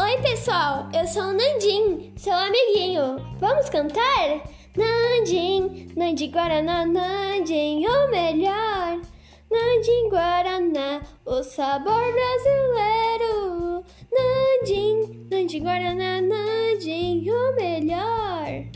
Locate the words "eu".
0.94-1.04